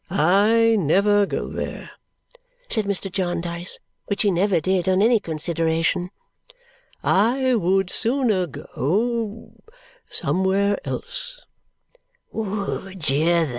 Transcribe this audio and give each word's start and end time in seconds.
"I 0.09 0.77
never 0.79 1.27
go 1.27 1.47
there," 1.47 1.91
said 2.71 2.85
Mr. 2.85 3.11
Jarndyce 3.11 3.77
(which 4.07 4.23
he 4.23 4.31
never 4.31 4.59
did 4.59 4.89
on 4.89 4.99
any 4.99 5.19
consideration). 5.19 6.09
"I 7.03 7.53
would 7.53 7.91
sooner 7.91 8.47
go 8.47 9.61
somewhere 10.09 10.79
else." 10.85 11.39